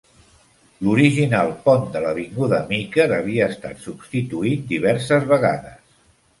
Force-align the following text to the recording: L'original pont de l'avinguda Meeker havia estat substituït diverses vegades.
L'original 0.87 1.51
pont 1.67 1.85
de 1.97 2.01
l'avinguda 2.07 2.63
Meeker 2.73 3.07
havia 3.19 3.53
estat 3.55 3.87
substituït 3.87 4.67
diverses 4.75 5.33
vegades. 5.37 5.81